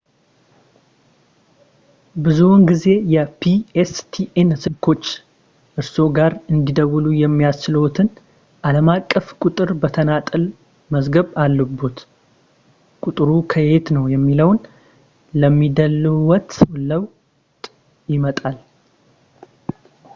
[2.25, 5.03] ብዙውን ጊዜ የ pstn ስልኮች
[5.79, 8.09] እርስዎ ጋር እንዲደውሉ የሚያስችልዎትን
[8.69, 10.43] ዓለም አቀፍ ቁጥር በተናጠል
[10.95, 11.99] መግዛት አለብዎት
[13.07, 14.59] ቁጥሩ ከየት ነው የሚለውን
[15.43, 17.63] ለሚደውሉዎት ሰው ለውጥ
[18.15, 18.59] ያመጣል